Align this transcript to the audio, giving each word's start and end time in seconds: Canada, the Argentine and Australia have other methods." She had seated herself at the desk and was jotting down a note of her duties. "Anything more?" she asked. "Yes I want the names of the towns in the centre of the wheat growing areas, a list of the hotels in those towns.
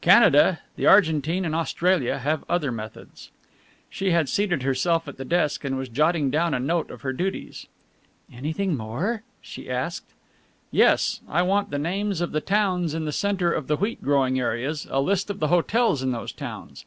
Canada, 0.00 0.60
the 0.76 0.86
Argentine 0.86 1.44
and 1.44 1.52
Australia 1.52 2.18
have 2.18 2.44
other 2.48 2.70
methods." 2.70 3.32
She 3.88 4.12
had 4.12 4.28
seated 4.28 4.62
herself 4.62 5.08
at 5.08 5.16
the 5.16 5.24
desk 5.24 5.64
and 5.64 5.76
was 5.76 5.88
jotting 5.88 6.30
down 6.30 6.54
a 6.54 6.60
note 6.60 6.92
of 6.92 7.02
her 7.02 7.12
duties. 7.12 7.66
"Anything 8.32 8.76
more?" 8.76 9.24
she 9.42 9.68
asked. 9.68 10.06
"Yes 10.70 11.22
I 11.28 11.42
want 11.42 11.72
the 11.72 11.76
names 11.80 12.20
of 12.20 12.30
the 12.30 12.40
towns 12.40 12.94
in 12.94 13.04
the 13.04 13.10
centre 13.10 13.50
of 13.52 13.66
the 13.66 13.78
wheat 13.78 14.00
growing 14.00 14.38
areas, 14.38 14.86
a 14.88 15.00
list 15.00 15.28
of 15.28 15.40
the 15.40 15.48
hotels 15.48 16.04
in 16.04 16.12
those 16.12 16.30
towns. 16.30 16.84